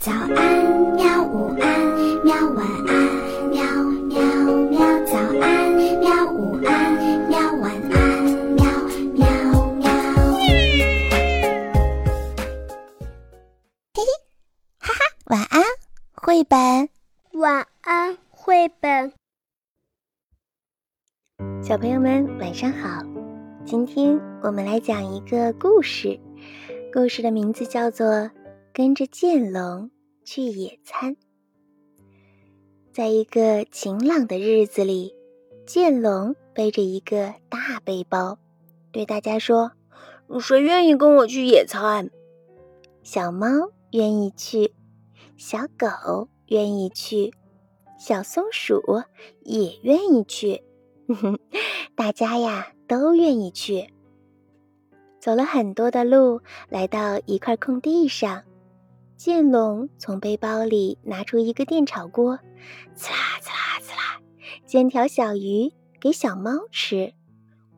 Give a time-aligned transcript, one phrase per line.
[0.00, 0.32] 早安，
[0.96, 1.22] 喵！
[1.24, 2.34] 午安，喵！
[2.54, 2.90] 晚安，
[3.50, 3.62] 喵
[4.08, 4.18] 喵
[4.70, 4.80] 喵！
[5.04, 6.32] 早安，喵！
[6.32, 6.96] 午安，
[7.28, 7.38] 喵！
[7.60, 8.24] 晚安，
[8.54, 8.64] 喵
[9.12, 9.28] 喵
[9.74, 9.90] 喵！
[13.92, 14.02] 嘿嘿，
[14.78, 15.62] 哈哈，晚安，
[16.14, 16.88] 绘本。
[17.32, 19.12] 晚安，绘本。
[21.62, 23.02] 小朋友们，晚上好！
[23.66, 26.18] 今天我们来讲一个故事，
[26.90, 28.06] 故事的名字叫做
[28.72, 29.90] 《跟着剑龙
[30.24, 31.16] 去野餐》。
[32.92, 35.14] 在一个晴朗的日子里，
[35.66, 38.38] 剑龙背着一个大背包，
[38.92, 39.72] 对大家说
[40.40, 42.10] ：“谁愿意跟我去野餐？”
[43.02, 43.48] 小猫
[43.90, 44.72] 愿意去，
[45.36, 47.32] 小狗愿意去，
[47.98, 48.82] 小松鼠
[49.42, 50.62] 也愿意去。
[51.96, 53.92] 大家呀都愿意去。
[55.18, 58.42] 走了很多的路，来到一块空地上，
[59.22, 62.38] 剑龙从背包里拿出一个电炒锅，
[62.96, 64.22] 呲啦呲啦呲啦，
[64.64, 67.12] 煎条小鱼给小猫吃，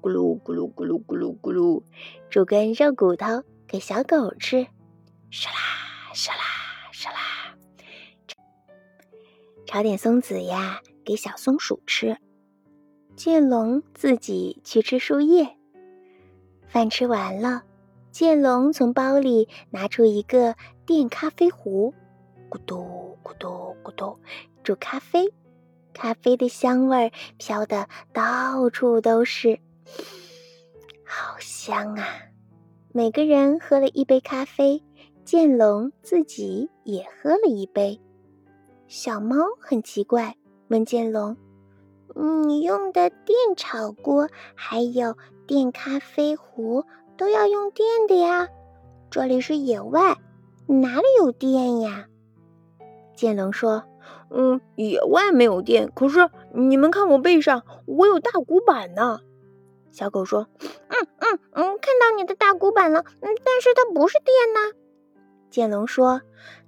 [0.00, 1.82] 咕噜咕噜咕噜咕噜咕噜，
[2.30, 4.68] 煮根肉骨头给小狗吃，
[5.32, 6.44] 唰啦唰啦
[6.92, 7.56] 唰啦，
[9.66, 12.16] 炒点松子呀给小松鼠吃。
[13.16, 15.56] 剑龙自己去吃树叶。
[16.68, 17.64] 饭吃完了，
[18.12, 21.94] 剑龙从包里拿出一个电咖啡壶，
[22.50, 24.18] 咕嘟咕嘟咕嘟，
[24.64, 25.32] 煮咖啡。
[25.94, 29.60] 咖啡的香味儿飘得到处都是，
[31.04, 32.06] 好香啊！
[32.92, 34.82] 每个人喝了一杯咖啡，
[35.24, 38.00] 剑龙自己也喝了一杯。
[38.88, 40.34] 小猫很奇怪，
[40.68, 41.36] 问剑龙。
[42.46, 45.16] 你用的电炒锅还有
[45.46, 46.84] 电咖啡壶
[47.16, 48.48] 都要用电的呀，
[49.10, 50.16] 这里是野外，
[50.66, 52.08] 哪里有电呀？
[53.14, 53.84] 剑龙说
[54.30, 59.20] ：“嗯，野外没有电，可是你们看我背上，我有大骨板呢。”
[59.92, 60.48] 小狗说
[60.88, 64.76] ：“嗯嗯嗯，看到你的大骨板了，嗯，但是它不是电呐。”
[65.50, 66.22] 剑龙说：“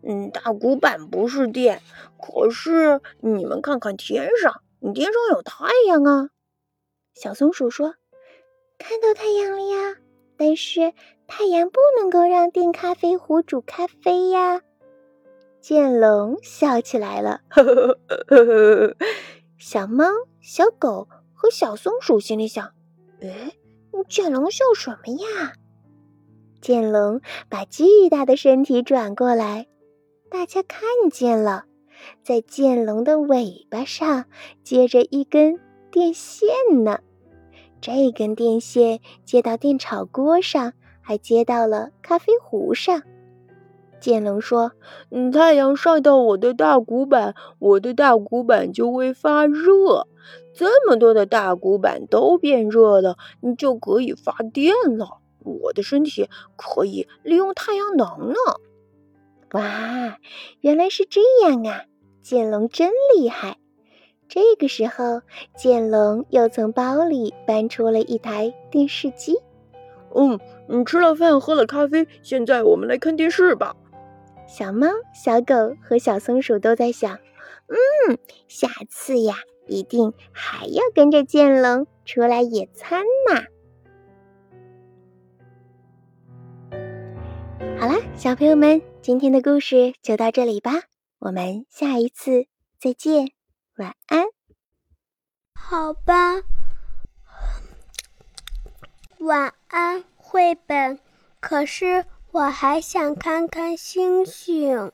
[0.06, 1.80] 嗯，大骨板不是电，
[2.20, 6.28] 可是你们看看天上。”你天上有太阳啊，
[7.14, 7.94] 小松鼠说
[8.76, 9.96] ：“看到太阳了呀，
[10.36, 10.92] 但是
[11.26, 14.62] 太阳不能够让电咖啡壶煮咖啡呀。”
[15.60, 17.98] 剑龙笑起来了，呵呵
[18.28, 18.96] 呵呵。
[19.58, 20.04] 小猫、
[20.40, 22.72] 小狗和小松鼠心里想
[23.22, 23.52] ：“哎，
[24.08, 25.54] 剑龙笑什么呀？”
[26.60, 29.66] 剑龙把巨大的身体转过来，
[30.30, 30.80] 大家看
[31.10, 31.64] 见了。
[32.22, 34.26] 在剑龙的尾巴上
[34.62, 35.58] 接着一根
[35.90, 36.48] 电线
[36.84, 37.00] 呢，
[37.80, 40.74] 这根电线接到电炒锅上，
[41.04, 43.02] 还接到了咖啡壶上。
[44.00, 44.72] 剑龙说
[45.10, 50.08] ：“嗯，太阳晒到我的大骨板，我的大骨板就会发热。
[50.54, 55.18] 这么多的大骨板都变热了，你就可以发电了。
[55.44, 58.34] 我的身体可以利用太阳能呢。”
[59.52, 60.18] 哇，
[60.60, 61.84] 原来是这样啊！
[62.20, 63.58] 剑龙真厉害！
[64.28, 65.22] 这个时候，
[65.56, 69.36] 剑龙又从包里搬出了一台电视机。
[70.14, 70.38] 嗯，
[70.68, 73.74] 你吃了饭，喝了咖啡，现在我们来看电视吧。
[74.46, 77.18] 小猫、小狗和小松鼠都在想：
[77.66, 79.34] 嗯，下次呀，
[79.66, 83.42] 一定还要跟着剑龙出来野餐呢。
[87.80, 90.72] 好啦，小朋友们，今天的故事就到这里吧。
[91.18, 92.46] 我们下一次
[92.78, 93.28] 再见，
[93.76, 94.24] 晚安。
[95.54, 96.42] 好吧，
[99.24, 100.98] 晚安，绘本。
[101.40, 104.92] 可是我还想看看星星。